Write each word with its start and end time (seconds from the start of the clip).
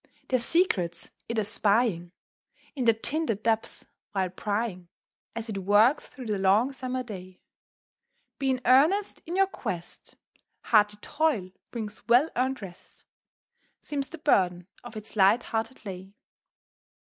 their 0.29 0.39
secrets 0.39 1.11
it 1.29 1.37
espying 1.37 2.11
In 2.75 2.85
their 2.85 2.95
tinted 2.95 3.43
depths 3.43 3.85
while 4.13 4.31
prying, 4.31 4.87
As 5.35 5.47
it 5.47 5.59
works 5.59 6.07
thro' 6.07 6.25
the 6.25 6.39
long 6.39 6.71
summer 6.73 7.03
day; 7.03 7.39
"Be 8.39 8.49
in 8.49 8.61
earnest 8.65 9.21
in 9.27 9.35
your 9.35 9.45
quest, 9.45 10.15
Hearty 10.61 10.97
toil 11.01 11.51
brings 11.69 12.07
well 12.07 12.31
earned 12.35 12.63
rest," 12.63 13.05
Seems 13.79 14.09
the 14.09 14.17
burden 14.17 14.65
of 14.83 14.97
its 14.97 15.15
light 15.15 15.43
hearted 15.43 15.85
lay. 15.85 16.15